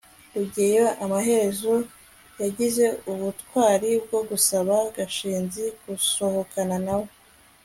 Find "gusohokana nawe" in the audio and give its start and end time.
5.85-7.09